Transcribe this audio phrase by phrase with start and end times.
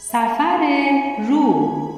[0.00, 0.60] سفر
[1.28, 1.88] روح.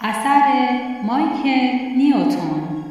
[0.00, 2.84] اثر مایکل نیوتون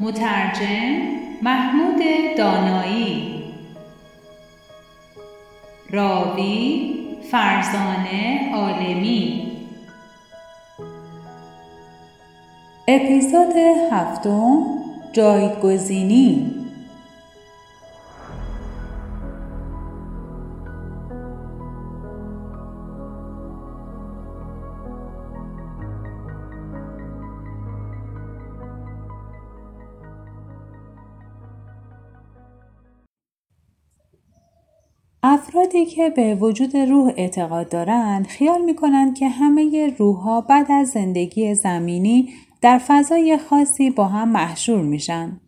[0.00, 0.96] مترجم
[1.42, 2.02] محمود
[2.36, 3.44] دانایی.
[5.90, 6.94] راوی
[7.30, 9.52] فرزانه عالمی.
[12.88, 13.56] اپیزود
[13.92, 14.62] هفتم
[15.12, 16.54] جایگزینی.
[35.68, 40.88] افرادی که به وجود روح اعتقاد دارند خیال می کنند که همه روحها بعد از
[40.88, 42.28] زندگی زمینی
[42.60, 45.40] در فضای خاصی با هم محشور میشن.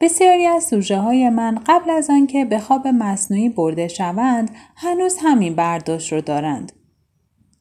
[0.00, 5.54] بسیاری از سوژه های من قبل از آنکه به خواب مصنوعی برده شوند هنوز همین
[5.54, 6.72] برداشت رو دارند.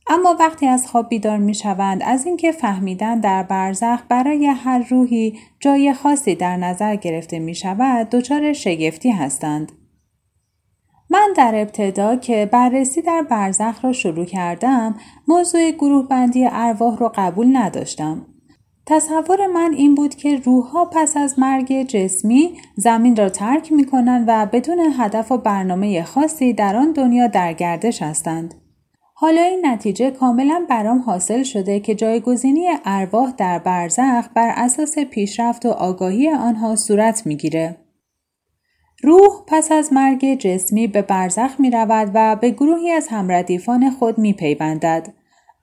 [0.08, 5.40] اما وقتی از خواب بیدار می شوند از اینکه فهمیدن در برزخ برای هر روحی
[5.60, 9.79] جای خاصی در نظر گرفته می شود دچار شگفتی هستند.
[11.10, 14.96] من در ابتدا که بررسی در برزخ را شروع کردم
[15.28, 18.26] موضوع گروه بندی ارواح را قبول نداشتم.
[18.86, 24.26] تصور من این بود که روحها پس از مرگ جسمی زمین را ترک می کنند
[24.28, 28.54] و بدون هدف و برنامه خاصی در آن دنیا در گردش هستند.
[29.14, 35.66] حالا این نتیجه کاملا برام حاصل شده که جایگزینی ارواح در برزخ بر اساس پیشرفت
[35.66, 37.78] و آگاهی آنها صورت می‌گیره.
[39.04, 44.18] روح پس از مرگ جسمی به برزخ می رود و به گروهی از همردیفان خود
[44.18, 45.14] می پیوندد.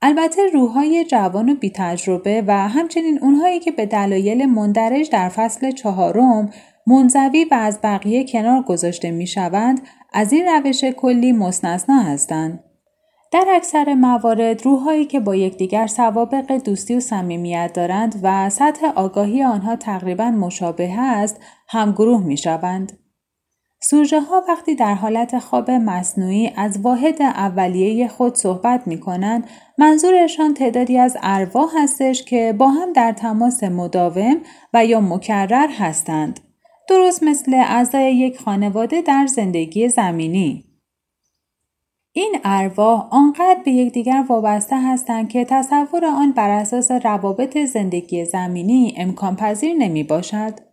[0.02, 5.70] البته روحهای جوان و بی تجربه و همچنین اونهایی که به دلایل مندرج در فصل
[5.70, 6.50] چهارم
[6.86, 9.80] منزوی و از بقیه کنار گذاشته می شوند
[10.12, 12.62] از این روش کلی مستثنا هستند.
[13.32, 19.42] در اکثر موارد روحهایی که با یکدیگر سوابق دوستی و صمیمیت دارند و سطح آگاهی
[19.42, 23.05] آنها تقریبا مشابه است همگروه می شوند.
[23.80, 29.46] سوژه ها وقتی در حالت خواب مصنوعی از واحد اولیه خود صحبت می کنند
[29.78, 34.36] منظورشان تعدادی از ارواح هستش که با هم در تماس مداوم
[34.74, 36.40] و یا مکرر هستند.
[36.88, 40.64] درست مثل اعضای یک خانواده در زندگی زمینی.
[42.12, 48.94] این ارواح آنقدر به یکدیگر وابسته هستند که تصور آن بر اساس روابط زندگی زمینی
[48.96, 50.65] امکان پذیر نمی باشد.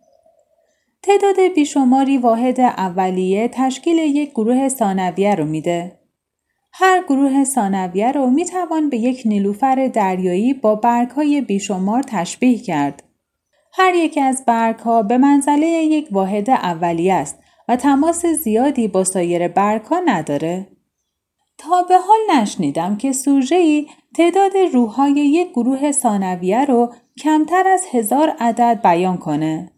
[1.06, 5.98] تعداد بیشماری واحد اولیه تشکیل یک گروه ثانویه رو میده.
[6.72, 13.02] هر گروه ثانویه رو می‌توان به یک نیلوفر دریایی با برگهای بیشمار تشبیه کرد.
[13.72, 17.38] هر یک از برگها به منزله یک واحد اولیه است
[17.68, 20.68] و تماس زیادی با سایر برگها نداره.
[21.58, 23.86] تا به حال نشنیدم که سوژه‌ای
[24.16, 26.92] تعداد روحهای یک گروه ثانویه رو
[27.22, 29.73] کمتر از هزار عدد بیان کنه.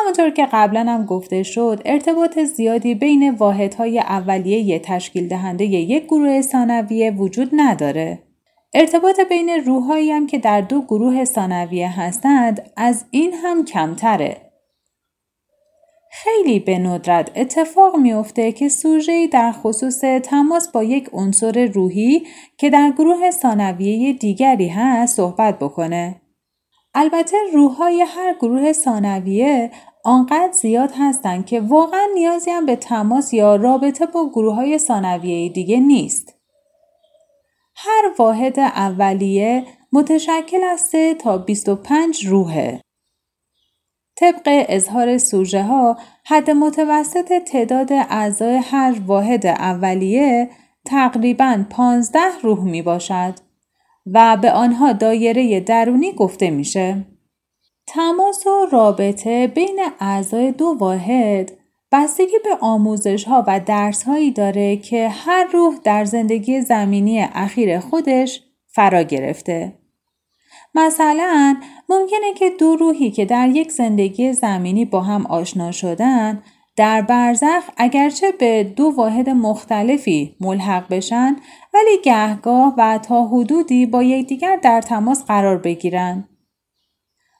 [0.00, 6.42] همانطور که قبلا هم گفته شد ارتباط زیادی بین واحدهای اولیه تشکیل دهنده یک گروه
[6.42, 8.22] ثانویه وجود نداره.
[8.74, 14.52] ارتباط بین روحهایی هم که در دو گروه ثانویه هستند از این هم کمتره.
[16.10, 22.26] خیلی به ندرت اتفاق میافته که سوژه‌ای در خصوص تماس با یک عنصر روحی
[22.58, 26.21] که در گروه ثانویه دیگری هست صحبت بکنه.
[26.94, 29.70] البته روحهای هر گروه ثانویه
[30.04, 35.48] آنقدر زیاد هستند که واقعا نیازی هم به تماس یا رابطه با گروه های ثانویه
[35.48, 36.34] دیگه نیست.
[37.76, 42.80] هر واحد اولیه متشکل از 3 تا 25 روحه.
[44.16, 50.50] طبق اظهار سوژه ها حد متوسط تعداد اعضای هر واحد اولیه
[50.84, 53.51] تقریبا 15 روح می باشد.
[54.06, 57.04] و به آنها دایره درونی گفته میشه.
[57.86, 61.52] تماس و رابطه بین اعضای دو واحد
[61.92, 67.80] بستگی به آموزش ها و درس هایی داره که هر روح در زندگی زمینی اخیر
[67.80, 69.72] خودش فرا گرفته.
[70.74, 71.56] مثلا
[71.88, 76.42] ممکنه که دو روحی که در یک زندگی زمینی با هم آشنا شدن
[76.76, 81.36] در برزخ اگرچه به دو واحد مختلفی ملحق بشن
[81.74, 86.28] ولی گهگاه و تا حدودی با یکدیگر در تماس قرار بگیرن.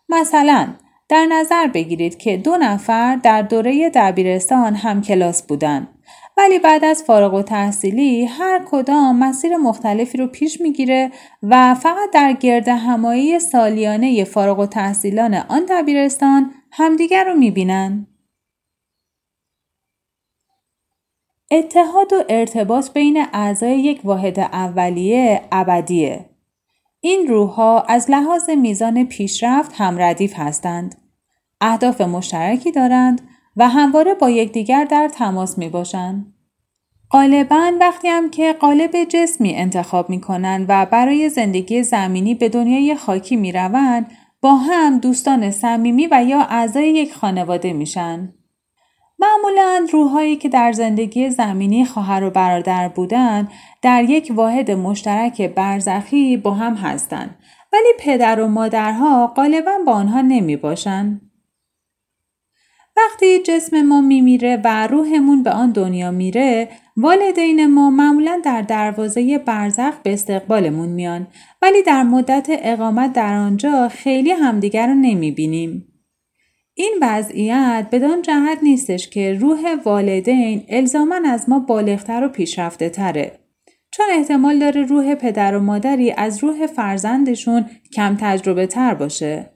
[0.08, 0.68] مثلا
[1.08, 5.88] در نظر بگیرید که دو نفر در دوره دبیرستان هم کلاس بودن
[6.36, 11.10] ولی بعد از فارغ و تحصیلی هر کدام مسیر مختلفی رو پیش می‌گیره
[11.42, 18.06] و فقط در گرد همایی سالیانه فارغ و تحصیلان آن دبیرستان همدیگر رو می‌بینن.
[21.52, 26.24] اتحاد و ارتباط بین اعضای یک واحد اولیه ابدیه.
[27.00, 30.94] این روحها از لحاظ میزان پیشرفت هم ردیف هستند.
[31.60, 33.20] اهداف مشترکی دارند
[33.56, 36.34] و همواره با یکدیگر در تماس می باشند.
[37.10, 42.94] غالبا وقتی هم که قالب جسمی انتخاب می کنند و برای زندگی زمینی به دنیای
[42.94, 44.10] خاکی می روند
[44.40, 48.32] با هم دوستان صمیمی و یا اعضای یک خانواده میشن.
[49.22, 53.48] معمولا روحهایی که در زندگی زمینی خواهر و برادر بودن
[53.82, 57.38] در یک واحد مشترک برزخی با هم هستند
[57.72, 61.20] ولی پدر و مادرها غالبا با آنها نمی باشن.
[62.96, 69.38] وقتی جسم ما میمیره و روحمون به آن دنیا میره والدین ما معمولا در دروازه
[69.38, 71.26] برزخ به استقبالمون میان
[71.62, 75.91] ولی در مدت اقامت در آنجا خیلی همدیگر رو نمی‌بینیم.
[76.74, 83.38] این وضعیت بدان جهت نیستش که روح والدین الزاما از ما بالغتر و پیشرفته تره.
[83.90, 89.50] چون احتمال داره روح پدر و مادری از روح فرزندشون کم تجربه تر باشه.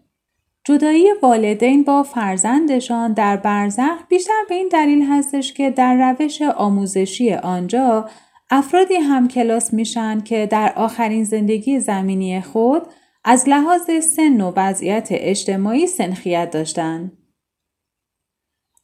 [0.65, 7.33] جدایی والدین با فرزندشان در برزخ بیشتر به این دلیل هستش که در روش آموزشی
[7.33, 8.09] آنجا
[8.51, 12.83] افرادی هم کلاس میشن که در آخرین زندگی زمینی خود
[13.29, 17.13] از لحاظ سن و وضعیت اجتماعی سنخیت داشتند.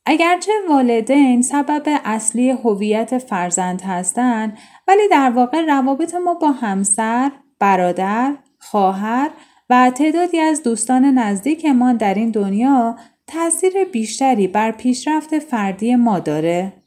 [0.06, 4.58] اگرچه والدین سبب اصلی هویت فرزند هستند
[4.88, 9.30] ولی در واقع روابط ما با همسر، برادر، خواهر
[9.70, 12.96] و تعدادی از دوستان نزدیکمان در این دنیا
[13.26, 16.81] تاثیر بیشتری بر پیشرفت فردی ما داره.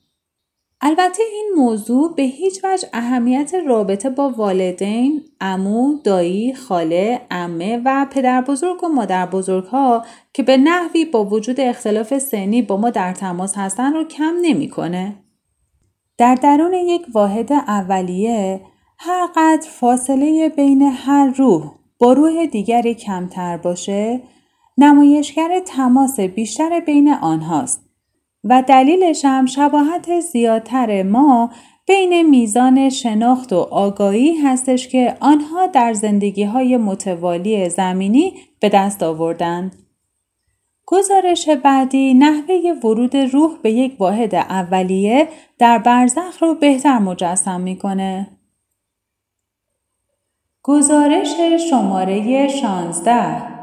[0.81, 8.07] البته این موضوع به هیچ وجه اهمیت رابطه با والدین، امو، دایی، خاله، امه و
[8.11, 12.89] پدر بزرگ و مادر بزرگ ها که به نحوی با وجود اختلاف سنی با ما
[12.89, 15.15] در تماس هستن رو کم نمی‌کنه.
[16.17, 18.61] در درون یک واحد اولیه
[18.99, 24.21] هر قدر فاصله بین هر روح با روح دیگری کمتر باشه
[24.77, 27.84] نمایشگر تماس بیشتر بین آنهاست
[28.45, 31.51] و دلیلش هم شباهت زیادتر ما
[31.87, 39.03] بین میزان شناخت و آگاهی هستش که آنها در زندگی های متوالی زمینی به دست
[39.03, 39.75] آوردند.
[40.85, 45.27] گزارش بعدی نحوه ورود روح به یک واحد اولیه
[45.57, 48.27] در برزخ رو بهتر مجسم می‌کنه.
[50.63, 51.35] گزارش
[51.69, 53.54] شماره 16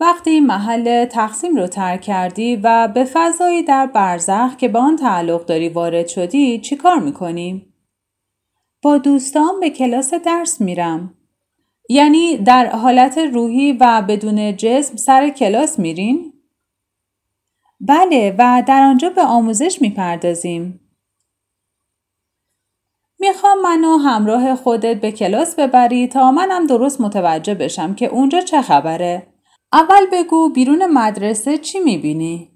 [0.00, 5.44] وقتی محل تقسیم رو ترک کردی و به فضایی در برزخ که به آن تعلق
[5.46, 7.66] داری وارد شدی چیکار می‌کنی؟
[8.82, 11.14] با دوستان به کلاس درس میرم.
[11.88, 16.32] یعنی در حالت روحی و بدون جسم سر کلاس میرین؟
[17.80, 20.80] بله و در آنجا به آموزش می‌پردازیم.
[23.18, 28.62] می‌خوام منو همراه خودت به کلاس ببری تا منم درست متوجه بشم که اونجا چه
[28.62, 29.26] خبره.
[29.72, 32.50] اول بگو بیرون مدرسه چی می‌بینی؟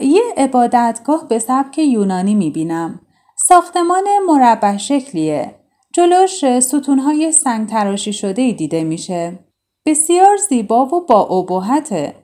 [0.00, 3.00] یه عبادتگاه به سبک یونانی می‌بینم.
[3.38, 5.54] ساختمان مربع شکلیه.
[5.92, 9.38] جلوش ستونهای سنگ تراشی شده ای دیده میشه.
[9.86, 12.14] بسیار زیبا و با ابهته.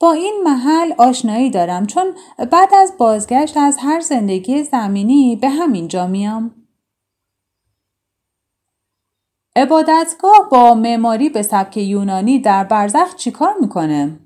[0.00, 2.14] با این محل آشنایی دارم چون
[2.50, 6.54] بعد از بازگشت از هر زندگی زمینی به همین جا میام.
[9.56, 14.20] عبادتگاه با معماری به سبک یونانی در برزخ چیکار می‌کنه؟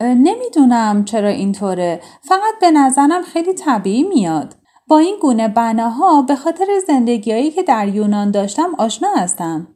[0.00, 2.00] نمی‌دونم چرا اینطوره.
[2.22, 4.56] فقط به نظرم خیلی طبیعی میاد.
[4.88, 9.74] با این گونه بناها به خاطر زندگیهایی که در یونان داشتم آشنا هستم.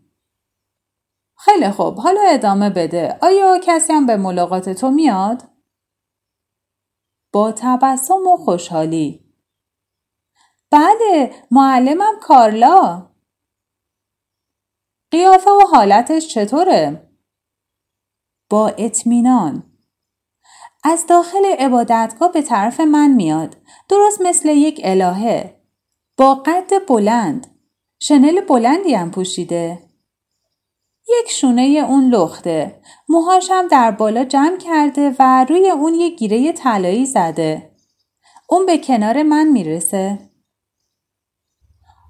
[1.38, 1.98] خیلی خوب.
[1.98, 3.18] حالا ادامه بده.
[3.22, 5.42] آیا کسی هم به ملاقات تو میاد؟
[7.32, 9.24] با تبسم و خوشحالی.
[10.70, 13.08] بله معلمم کارلا.
[15.10, 17.08] قیافه و حالتش چطوره؟
[18.50, 19.62] با اطمینان.
[20.84, 23.56] از داخل عبادتگاه به طرف من میاد.
[23.88, 25.60] درست مثل یک الهه.
[26.16, 27.46] با قد بلند.
[28.00, 29.90] شنل بلندی هم پوشیده.
[31.08, 32.82] یک شونه اون لخته.
[33.08, 37.76] موهاشم در بالا جمع کرده و روی اون یک گیره طلایی زده.
[38.48, 40.30] اون به کنار من می‌رسه.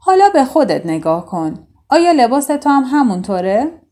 [0.01, 1.68] حالا به خودت نگاه کن.
[1.91, 3.83] آیا لباس تو هم همونطوره؟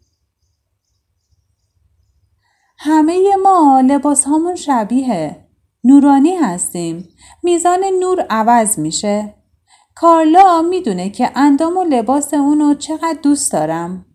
[2.78, 5.46] همه ما لباس همون شبیه.
[5.84, 7.08] نورانی هستیم.
[7.42, 9.34] میزان نور عوض میشه.
[9.94, 14.06] کارلا می‌دونه که اندام و لباس اونو چقدر دوست دارم.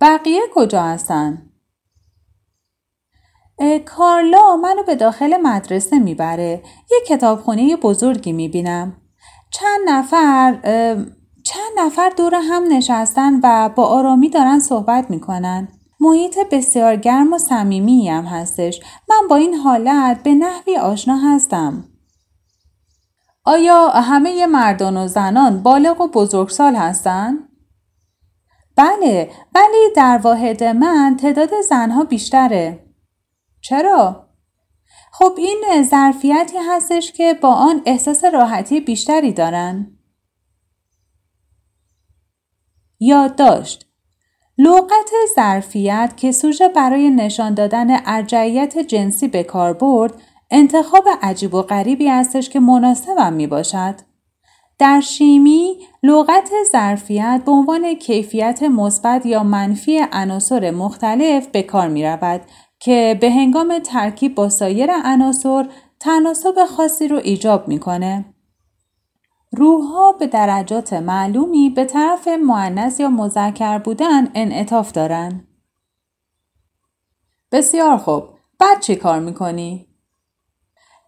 [0.00, 1.50] بقیه کجا هستن؟
[3.84, 8.96] کارلا منو به داخل مدرسه می‌بره یه کتابخونه بزرگی می‌بینم
[9.50, 10.58] چند نفر
[11.44, 15.68] چند نفر دور هم نشستن و با آرامی دارن صحبت می‌کنن
[16.00, 21.84] محیط بسیار گرم و صمیمی هم هستش من با این حالت به نحوی آشنا هستم
[23.44, 27.48] آیا همه مردان و زنان بالغ و بزرگسال هستند؟
[28.76, 32.86] بله ولی در واحد من تعداد زنها بیشتره.
[33.60, 34.28] چرا؟
[35.12, 39.98] خب این ظرفیتی هستش که با آن احساس راحتی بیشتری دارن.
[43.04, 43.86] یادداشت
[44.58, 50.14] لغت ظرفیت که سوژه برای نشان دادن ارجعیت جنسی به کار برد
[50.50, 53.94] انتخاب عجیب و غریبی هستش که مناسبم می باشد.
[54.78, 62.04] در شیمی لغت ظرفیت به عنوان کیفیت مثبت یا منفی عناصر مختلف به کار می
[62.04, 62.40] رود
[62.80, 65.68] که به هنگام ترکیب با سایر عناصر
[66.00, 68.31] تناسب خاصی رو ایجاب می‌کنه.
[69.56, 75.46] روحها به درجات معلومی به طرف معنس یا مذکر بودن انعطاف دارن.
[77.52, 78.24] بسیار خوب.
[78.58, 79.88] بعد چی کار می‌کنی؟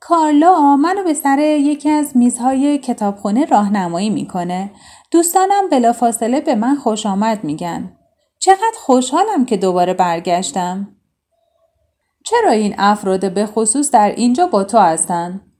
[0.00, 4.70] کارلا منو به سر یکی از میزهای کتابخونه راهنمایی می‌کنه.
[5.10, 7.98] دوستانم بلافاصله به من خوش آمد میگن.
[8.38, 10.96] چقدر خوشحالم که دوباره برگشتم.
[12.24, 15.53] چرا این افراد به خصوص در اینجا با تو هستند؟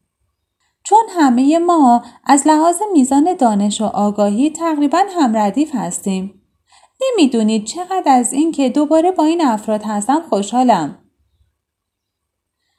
[0.84, 6.42] چون همه ما از لحاظ میزان دانش و آگاهی تقریبا هم ردیف هستیم.
[7.02, 10.98] نمی‌دونید چقدر از این که دوباره با این افراد هستم خوشحالم.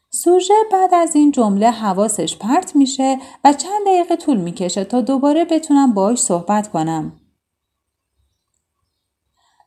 [0.09, 5.45] سوژه بعد از این جمله حواسش پرت میشه و چند دقیقه طول می‌کشه تا دوباره
[5.45, 7.19] بتونم باش صحبت کنم.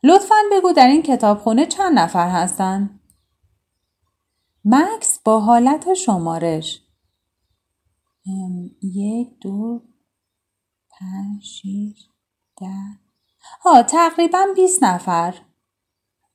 [0.02, 3.00] لطفا بگو در این کتابخونه چند نفر هستن؟
[4.64, 6.87] مکس با حالت شمارش
[8.82, 9.82] یک دو
[10.90, 12.08] پنج شیش
[12.60, 12.98] ده
[13.60, 15.34] ها تقریبا 20 نفر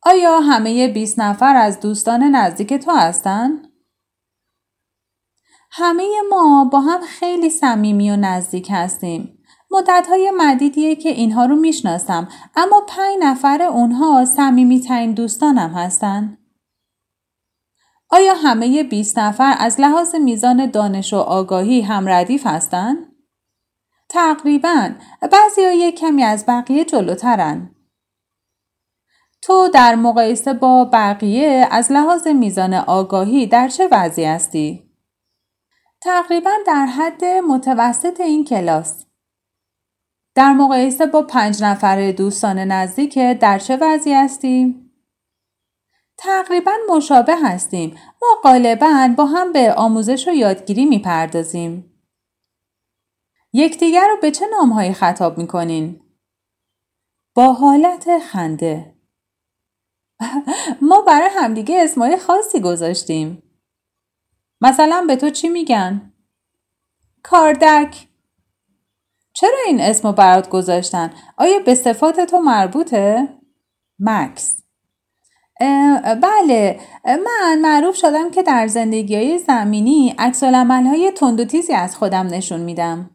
[0.06, 3.68] آیا همه 20 نفر از دوستان نزدیک تو هستند؟
[5.72, 9.38] همه ما با هم خیلی صمیمی و نزدیک هستیم.
[9.72, 16.38] مدت های مدیدیه که اینها رو می‌شناسم اما پنج نفر اونها صمیمی ترین دوستانم هستن.
[18.14, 22.98] آیا همه 20 نفر از لحاظ میزان دانش و آگاهی هم ردیف هستند؟
[24.10, 24.90] تقریبا
[25.32, 27.76] بعضی یک کمی از بقیه جلوترن.
[29.42, 34.92] تو در مقایسه با بقیه از لحاظ میزان آگاهی در چه وضعی هستی؟
[36.02, 39.06] تقریبا در حد متوسط این کلاس.
[40.36, 44.83] در مقایسه با پنج نفر دوستان نزدیک در چه وضعی هستیم؟
[46.24, 47.98] تقریبا مشابه هستیم.
[48.22, 52.00] ما غالبا با هم به آموزش و یادگیری می‌پردازیم.
[53.54, 56.02] یکدیگر رو به چه نامهایی خطاب می‌کنین؟
[57.36, 58.96] با حالت خنده.
[60.90, 63.44] ما برای همدیگه اسمای خاصی گذاشتیم.
[64.62, 66.14] مثلا به تو چی میگن؟
[67.24, 68.08] کاردک
[69.34, 73.38] چرا این اسمو برات گذاشتن؟ آیا به صفات تو مربوطه؟
[74.00, 74.63] مکس
[76.22, 81.96] بله من معروف شدم که در زندگی های زمینی عکس های تند و تیزی از
[81.96, 83.10] خودم نشون میدم.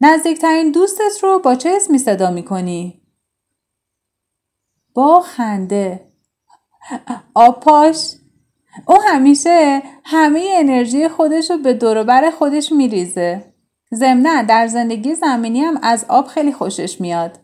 [0.00, 3.02] نزدیکترین دوستت رو با چه اسمی صدا می‌کنی؟
[4.94, 6.12] با خنده
[7.34, 8.14] آپاش
[8.86, 13.54] او همیشه همه انرژی خودش رو به دوروبر خودش میریزه.
[13.94, 17.38] ضمنا در زندگی زمینی هم از آب خیلی خوشش میاد.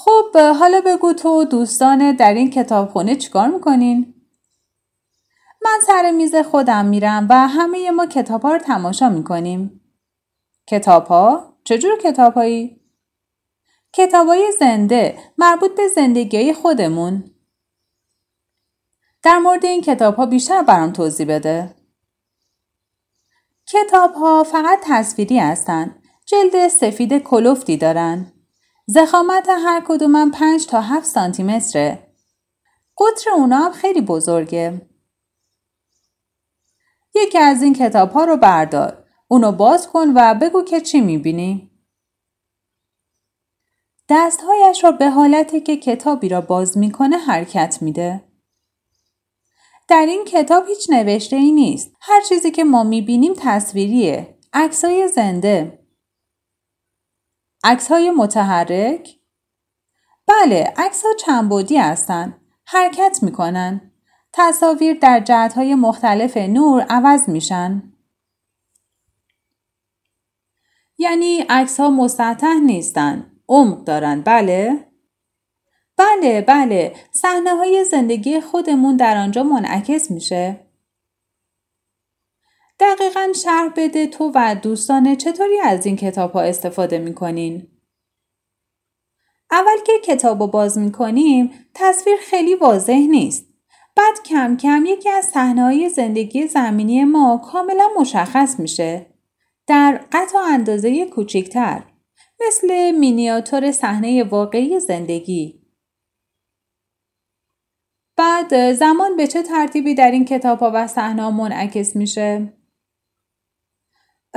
[0.00, 4.14] خب حالا بگو تو دوستان در این کتابخونه چیکار می‌کنین؟
[5.64, 9.80] من سر میز خودم میرم و همه ما کتاب ها رو تماشا می‌کنیم.
[10.66, 12.80] کتاب ها؟ چجور کتاب هایی؟
[13.92, 17.30] کتاب های زنده مربوط به زندگی خودمون.
[19.22, 21.74] در مورد این کتاب ها بیشتر برام توضیح بده.
[23.66, 26.02] کتاب ها فقط تصویری هستند.
[26.26, 28.32] جلد سفید کلوفتی دارن.
[28.90, 32.14] زخامت هر کدومم 5 تا 7 سانتی متره.
[32.98, 34.88] قطر اونا هم خیلی بزرگه.
[37.14, 39.04] یکی از این کتاب ها رو بردار.
[39.28, 41.70] اونو باز کن و بگو که چی می‌بینی؟
[44.08, 48.24] دستهایش را به حالتی که کتابی را باز می‌کنه حرکت میده.
[49.88, 51.92] در این کتاب هیچ نوشته ای نیست.
[52.00, 54.38] هر چیزی که ما می‌بینیم تصویریه.
[54.52, 55.77] عکسای زنده.
[57.64, 59.18] عکس های متحرک؟
[60.26, 62.40] بله، عکس ها چند بودی هستند.
[62.66, 63.92] حرکت می‌کنن.
[64.32, 67.92] تصاویر در جهتهای مختلف نور عوض میشن.
[70.98, 73.32] یعنی عکس ها مسطح نیستن.
[73.48, 74.88] عمق دارن بله؟
[75.96, 80.67] بله بله صحنه های زندگی خودمون در آنجا منعکس میشه.
[82.80, 87.68] دقیقا شرح بده تو و دوستانه چطوری از این کتاب ها استفاده می‌کنین؟
[89.50, 93.46] اول که کتاب رو باز می‌کنیم تصویر خیلی واضح نیست.
[93.96, 99.06] بعد کم کم یکی از های زندگی زمینی ما کاملا مشخص میشه.
[99.66, 101.82] در قطع اندازه کوچکتر
[102.46, 105.62] مثل مینیاتور صحنه واقعی زندگی.
[108.16, 112.57] بعد زمان به چه ترتیبی در این کتاب ها و صحنه منعکس میشه؟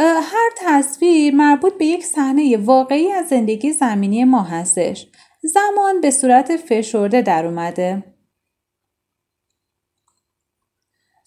[0.03, 5.07] هر تصویر مربوط به یک صحنه واقعی از زندگی زمینی ما هستش.
[5.43, 8.03] زمان به صورت فشرده در اومده.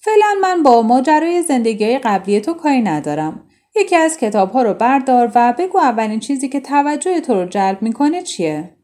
[0.04, 3.48] فعلا من با ماجرای زندگی قبلی تو کاری ندارم.
[3.76, 7.82] یکی از کتاب ها رو بردار و بگو اولین چیزی که توجه تو رو جلب
[7.82, 8.76] می‌کنه چیه؟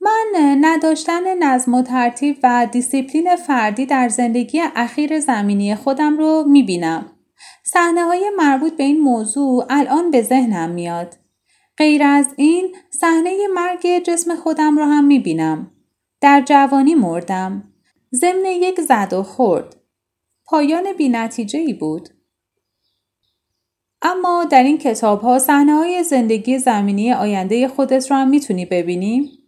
[0.00, 0.26] من
[0.60, 7.15] نداشتن نظم و ترتیب و دیسیپلین فردی در زندگی اخیر زمینی خودم رو می‌بینم.
[7.64, 11.14] صحنه های مربوط به این موضوع الان به ذهنم میاد.
[11.78, 15.70] غیر از این صحنه مرگ جسم خودم را هم می‌بینم.
[16.20, 17.72] در جوانی مردم.
[18.14, 19.76] ضمن یک زد و خورد.
[20.44, 22.08] پایان بینتیجه ای بود.
[24.02, 29.38] اما در این کتاب ها صحنه های زندگی زمینی آینده خودت رو هم می‌تونی ببینی؟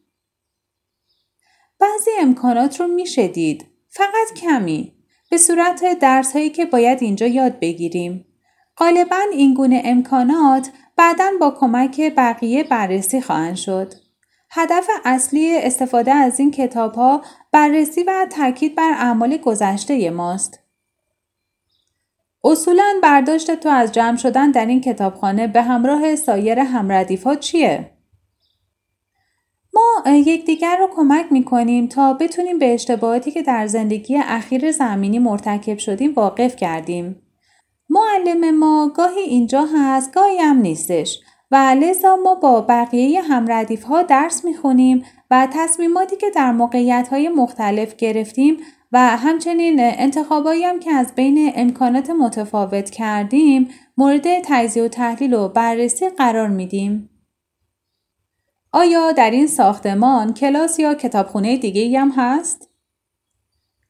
[1.80, 3.66] بعضی امکانات رو میشه دید.
[3.88, 4.97] فقط کمی.
[5.30, 8.24] به صورت درس هایی که باید اینجا یاد بگیریم.
[8.76, 13.94] غالبا این گونه امکانات بعدا با کمک بقیه بررسی خواهند شد.
[14.50, 20.58] هدف اصلی استفاده از این کتاب ها بررسی و تاکید بر اعمال گذشته ماست.
[22.44, 27.97] اصولا برداشت تو از جمع شدن در این کتابخانه به همراه سایر همردیف ها چیه؟
[29.78, 35.18] ما یکدیگر رو کمک می کنیم تا بتونیم به اشتباهاتی که در زندگی اخیر زمینی
[35.18, 37.22] مرتکب شدیم واقف کردیم.
[37.88, 44.02] معلم ما گاهی اینجا هست گاهی هم نیستش و لذا ما با بقیه همردیف ها
[44.02, 48.56] درس می خونیم و تصمیماتی که در موقعیت های مختلف گرفتیم
[48.92, 55.48] و همچنین انتخابایی هم که از بین امکانات متفاوت کردیم مورد تجزیه و تحلیل و
[55.48, 57.10] بررسی قرار میدیم.
[58.72, 62.70] آیا در این ساختمان کلاس یا کتابخونه دیگه هم هست؟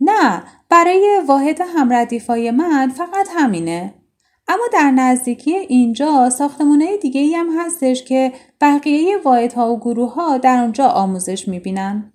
[0.00, 3.94] نه برای واحد همردیفای من فقط همینه.
[4.48, 10.62] اما در نزدیکی اینجا ساختمونه دیگه هم هستش که بقیه واحدها و گروه ها در
[10.62, 12.12] آنجا آموزش می‌بینن.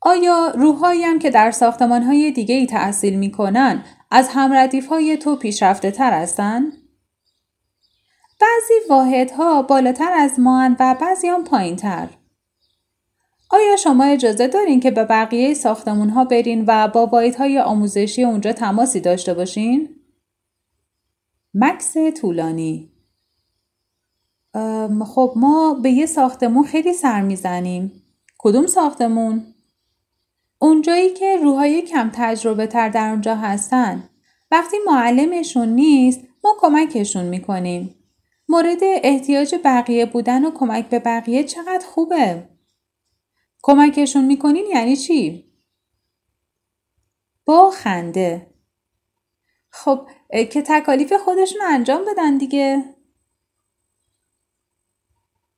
[0.00, 5.36] آیا روحهایی هم که در ساختمان های دیگه ای تحصیل می‌کنن از همردیف های تو
[5.36, 6.81] پیشرفته تر هستند؟
[8.42, 12.08] بعضی واحدها بالاتر از ما و بعضی هم پایین تر.
[13.50, 18.52] آیا شما اجازه دارین که به بقیه ساختمون ها برین و با واحدهای آموزشی اونجا
[18.52, 19.88] تماسی داشته باشین؟
[21.54, 22.92] مکس طولانی
[25.06, 28.02] خب ما به یه ساختمون خیلی سر می‌زنیم.
[28.38, 29.54] کدوم ساختمون؟
[30.58, 34.08] اونجایی که روحای کم تجربه تر در اونجا هستن.
[34.50, 38.01] وقتی معلمشون نیست ما کمکشون می‌کنیم.
[38.52, 42.48] مورد احتیاج بقیه بودن و کمک به بقیه چقدر خوبه.
[43.62, 45.52] کمکشون می‌کنین یعنی چی؟
[47.44, 48.54] با خنده.
[49.70, 50.08] خب
[50.50, 52.84] که تکالیف خودشون انجام بدن دیگه.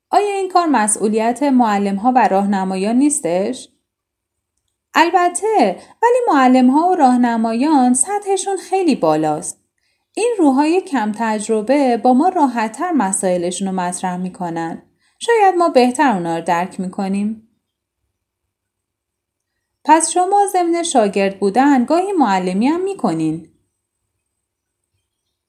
[0.09, 3.69] آیا این کار مسئولیت معلم ها و راهنمایان نیستش؟
[4.93, 9.64] البته ولی معلم ها و راهنمایان سطحشون خیلی بالاست.
[10.17, 14.81] این روحای کم تجربه با ما راحتتر مسائلشون رو مطرح می‌کنن.
[15.19, 17.49] شاید ما بهتر اونا رو درک می‌کنیم.
[19.83, 23.49] پس شما ضمن شاگرد بودن گاهی معلمی هم می‌کنین.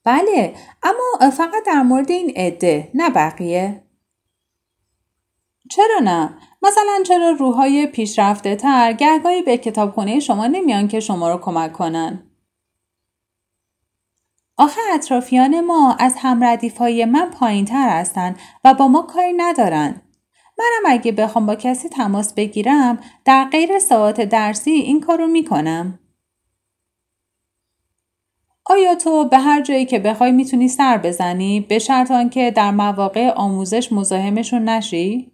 [0.04, 3.82] بله اما فقط در مورد این عده نه بقیه.
[5.70, 11.38] چرا نه؟ مثلا چرا روحای پیشرفته تر گهگاهی به کتابخونه شما نمیان که شما رو
[11.38, 12.25] کمک کنن؟
[14.58, 20.02] آخه اطرافیان ما از همردیف های من پایین تر هستن و با ما کاری ندارن.
[20.58, 25.98] منم اگه بخوام با کسی تماس بگیرم در غیر ساعت درسی این کارو می‌کنم.
[28.64, 33.30] آیا تو به هر جایی که بخوای می‌تونی سر بزنی به شرط آنکه در مواقع
[33.30, 35.32] آموزش مزاحمشون نشی؟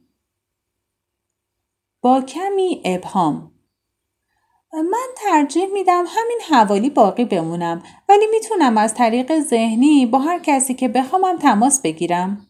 [2.03, 3.52] با کمی ابهام
[4.73, 10.75] من ترجیح میدم همین حوالی باقی بمونم ولی می‌تونم از طریق ذهنی با هر کسی
[10.75, 12.47] که بخوامم تماس بگیرم.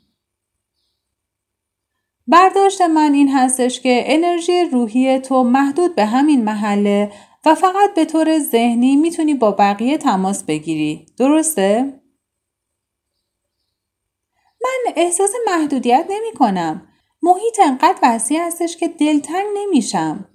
[2.26, 7.12] برداشت من این هستش که انرژی روحی تو محدود به همین محله
[7.46, 11.06] و فقط به طور ذهنی می‌تونی با بقیه تماس بگیری.
[11.18, 11.82] درسته؟
[14.64, 16.88] من احساس محدودیت نمی کنم.
[17.22, 20.31] محیط انقدر وسیع هستش که دلتنگ نمیشم.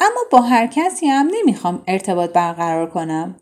[0.00, 3.36] اما با هر کسی هم نمی‌خوام ارتباط برقرار کنم.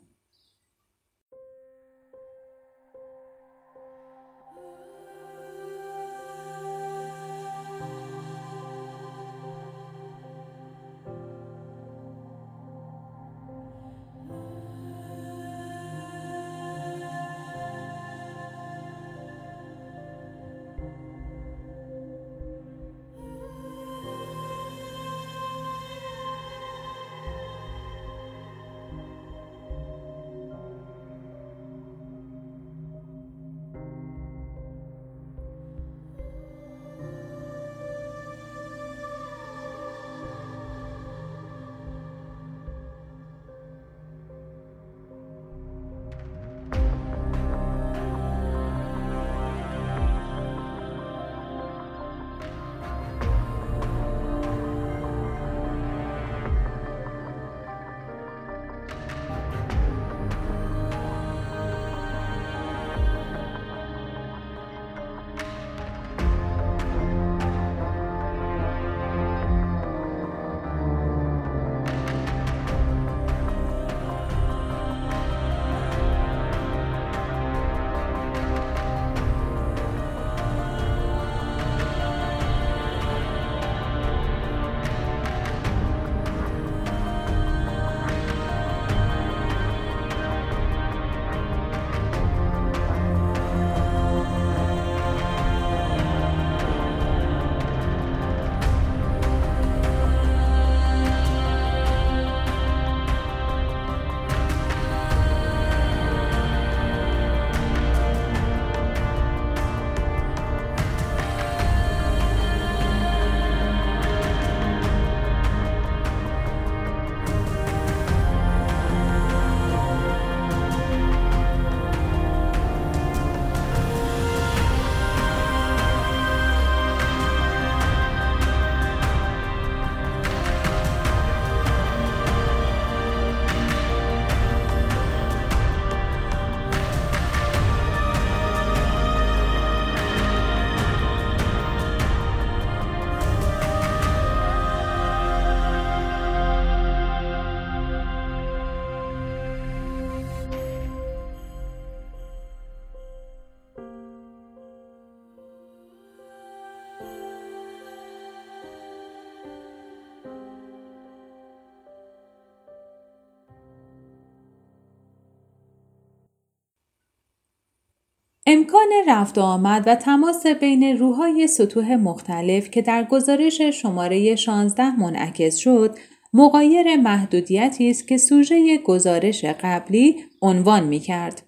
[168.50, 175.00] امکان رفت و آمد و تماس بین روحای سطوح مختلف که در گزارش شماره 16
[175.00, 175.98] منعکس شد
[176.32, 181.42] مقایر محدودیتی است که سوژه گزارش قبلی عنوان می کرد.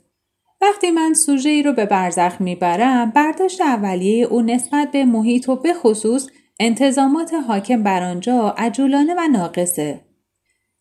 [0.61, 5.57] وقتی من سوژه ای رو به برزخ می‌برم برداشت اولیه او نسبت به محیط و
[5.57, 6.29] به خصوص
[6.61, 10.01] انتظامات حاکم بر آنجا عجولانه و ناقصه.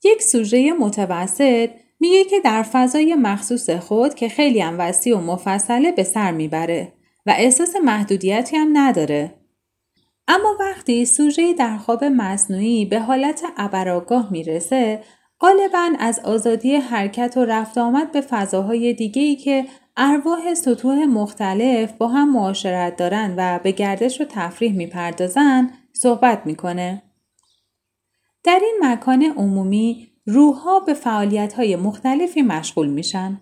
[0.04, 1.70] یک سوژه متوسط
[2.00, 6.94] میگه که در فضای مخصوص خود که خیلی هم وسیع و مفصله به سر می‌بره
[7.26, 9.36] و احساس محدودیتی هم نداره.
[10.28, 15.04] اما وقتی سوژه در خواب مصنوعی به حالت ابرآگاه می‌رسه
[15.40, 19.66] غالبا از آزادی حرکت و رفت آمد به فضاهای دیگه ای که
[19.98, 27.04] ارواح سطوح مختلف با هم معاشرت دارن و به گردش و تفریح می‌پردازن صحبت می‌کنه.
[28.44, 33.42] در این مکان عمومی روحها به فعالیت های مختلفی مشغول میشن.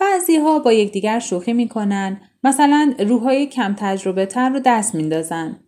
[0.00, 5.60] بعضی ها با یکدیگر شوخی می‌کنن مثلا روحهای کم تجربه تر رو دست میندازن.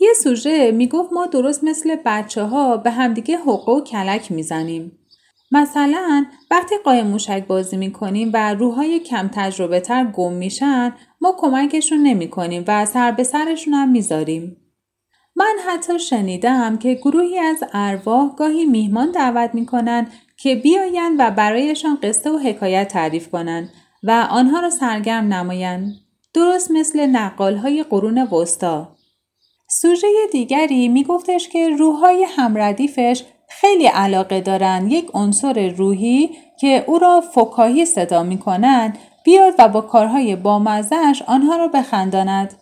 [0.00, 4.98] یه سوژه می‌گفت ما درست مثل بچه ها به همدیگه حقه و کلک می‌زنیم.
[5.50, 11.98] مثلا وقتی قایم موشک بازی می‌کنیم و روحهای کم تجربه تر گم میشن ما کمکشون
[11.98, 14.56] نمی کنیم و سر به سرشون هم می‌ذاریم.
[15.36, 21.98] من حتی شنیدم که گروهی از ارواح گاهی میهمان دعوت می‌کنن که بیایند و برایشان
[22.02, 23.70] قصه و حکایت تعریف کنند
[24.02, 25.94] و آنها را سرگرم نمایند.
[26.34, 28.88] درست مثل نقال های قرون وسطا.
[29.70, 37.20] سوژه دیگری میگفتش که روحهای همردیفش خیلی علاقه دارن یک عنصر روحی که او را
[37.20, 42.54] فکاهی صدا می‌کنن بیاد و با کارهای بامزهش آنها را بخنداند.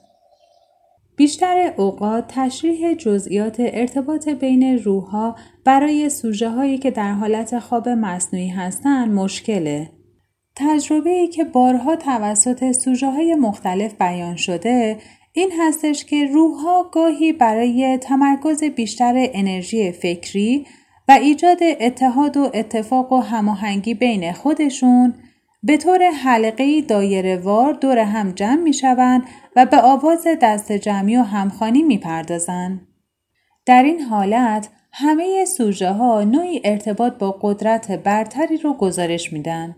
[1.22, 8.48] بیشتر اوقات تشریح جزئیات ارتباط بین روحها برای سوژه هایی که در حالت خواب مصنوعی
[8.48, 9.90] هستند مشکله.
[10.56, 14.98] تجربه ای که بارها توسط سوژه های مختلف بیان شده
[15.32, 20.66] این هستش که روحها گاهی برای تمرکز بیشتر انرژی فکری
[21.08, 25.14] و ایجاد اتحاد و اتفاق و هماهنگی بین خودشون
[25.62, 29.22] به طور حلقه دایره وار دور هم جمع می شوند
[29.56, 32.80] و به آواز دست جمعی و همخانی می پردازن.
[33.66, 39.76] در این حالت همه سوژه ها نوعی ارتباط با قدرت برتری رو گزارش میدن.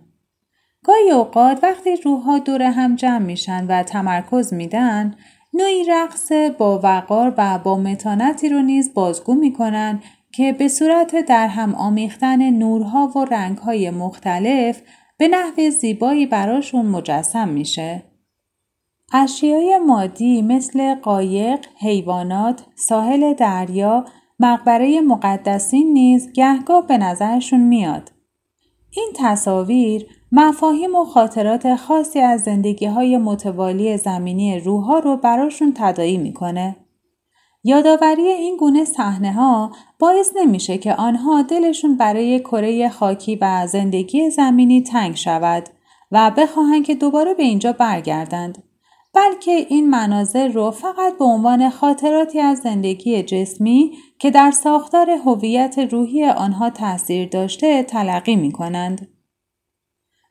[0.84, 5.14] گاهی اوقات وقتی روحها دور هم جمع میشن و تمرکز میدن
[5.54, 11.48] نوعی رقص با وقار و با متانتی رو نیز بازگو می‌کنن که به صورت در
[11.48, 14.82] هم آمیختن نورها و رنگهای مختلف
[15.18, 18.02] به نحو زیبایی براشون مجسم میشه.
[19.12, 24.04] اشیای مادی مثل قایق، حیوانات، ساحل دریا،
[24.40, 28.12] مقبره مقدسین نیز گهگاه به نظرشون میاد.
[28.90, 36.16] این تصاویر مفاهیم و خاطرات خاصی از زندگی های متوالی زمینی روحها رو براشون تدایی
[36.16, 36.76] می‌کنه.
[37.64, 44.30] یادآوری این گونه صحنه ها باعث نمیشه که آنها دلشون برای کره خاکی و زندگی
[44.30, 45.68] زمینی تنگ شود
[46.12, 48.62] و بخواهند که دوباره به اینجا برگردند
[49.14, 55.78] بلکه این مناظر رو فقط به عنوان خاطراتی از زندگی جسمی که در ساختار هویت
[55.78, 59.13] روحی آنها تاثیر داشته تلقی می کنند.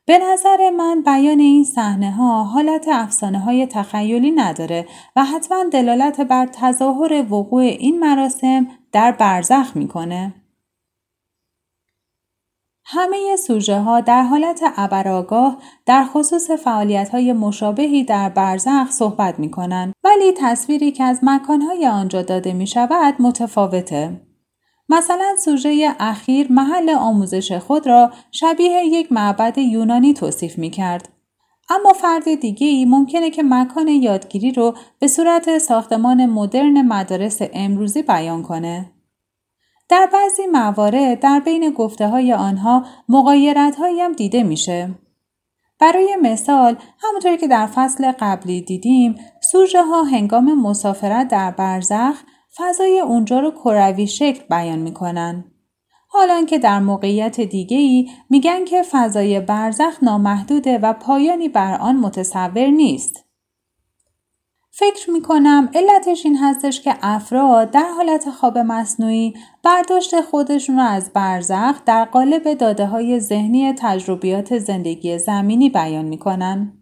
[0.06, 4.86] به نظر من بیان این صحنه ها حالت افسانه های تخیلی نداره
[5.16, 10.34] و حتما دلالت بر تظاهر وقوع این مراسم در برزخ می‌کنه.
[12.86, 19.50] همه سوژه ها در حالت ابرآگاه در خصوص فعالیت های مشابهی در برزخ صحبت می
[19.50, 24.20] کنند ولی تصویری که از مکانهای آنجا داده می شود متفاوته.
[24.88, 31.08] مثلا سوژه اخیر محل آموزش خود را شبیه یک معبد یونانی توصیف می کرد.
[31.70, 38.02] اما فرد دیگه ای ممکنه که مکان یادگیری رو به صورت ساختمان مدرن مدارس امروزی
[38.02, 38.90] بیان کنه.
[39.88, 44.94] در بعضی موارد در بین گفته های آنها مقایرت هایی هم دیده میشه.
[45.80, 49.14] برای مثال همونطوری که در فصل قبلی دیدیم
[49.52, 52.22] سوژه ها هنگام مسافرت در برزخ
[52.56, 55.44] فضای اونجا رو کروی شکل بیان می‌کنن.
[56.08, 61.96] حالا که در موقعیت دیگه ای میگن که فضای برزخ نامحدوده و پایانی بر آن
[61.96, 63.24] متصور نیست.
[64.70, 70.84] فکر می کنم علتش این هستش که افراد در حالت خواب مصنوعی برداشت خودشون را
[70.84, 76.72] از برزخ در قالب داده های ذهنی تجربیات زندگی زمینی بیان می کنن.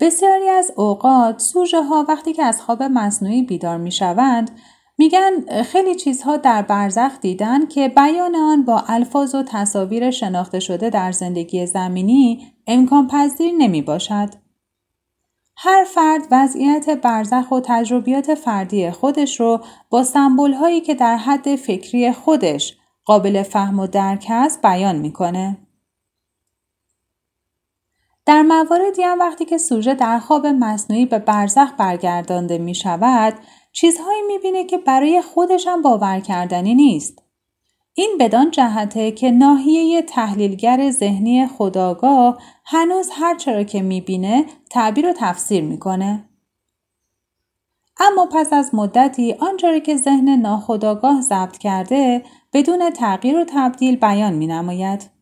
[0.00, 4.50] بسیاری از اوقات سوژه ها وقتی که از خواب مصنوعی بیدار می شوند
[4.98, 10.90] میگن خیلی چیزها در برزخ دیدن که بیان آن با الفاظ و تصاویر شناخته شده
[10.90, 14.28] در زندگی زمینی امکان پذیر نمی باشد.
[15.56, 21.56] هر فرد وضعیت برزخ و تجربیات فردی خودش رو با سمبول هایی که در حد
[21.56, 25.58] فکری خودش قابل فهم و درک است بیان می‌کنه.
[28.26, 33.34] در مواردی هم وقتی که سوژه در خواب مصنوعی به برزخ برگردانده می شود
[33.76, 37.22] چیزهایی می‌بینه که برای خودش هم باور کردنی نیست.
[37.94, 45.12] این بدان جهته که ناحیه تحلیلگر ذهنی خداگاه هنوز هرچه را که می‌بینه تعبیر و
[45.16, 46.28] تفسیر می‌کنه.
[48.00, 54.32] اما پس از مدتی آنچه که ذهن ناخداگاه ضبط کرده بدون تغییر و تبدیل بیان
[54.32, 55.15] می نماید.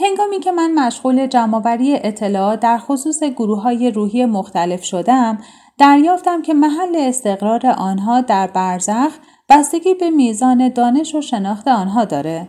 [0.00, 5.38] هنگامی که من مشغول جمعآوری اطلاعات در خصوص گروه های روحی مختلف شدم
[5.78, 12.48] دریافتم که محل استقرار آنها در برزخ بستگی به میزان دانش و شناخت آنها داره.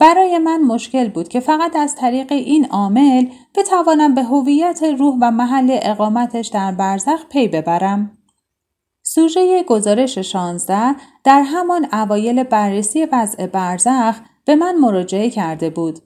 [0.00, 5.30] برای من مشکل بود که فقط از طریق این عامل بتوانم به هویت روح و
[5.30, 8.18] محل اقامتش در برزخ پی ببرم.
[9.02, 15.98] سوژه گزارش 16 در همان اوایل بررسی وضع برزخ به من مراجعه کرده بود.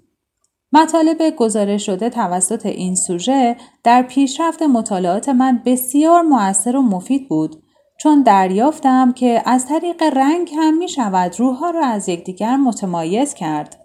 [0.73, 7.63] مطالب گزارش شده توسط این سوژه در پیشرفت مطالعات من بسیار موثر و مفید بود
[8.01, 13.80] چون دریافتم که از طریق رنگ هم می شود روحها را از یکدیگر متمایز کرد.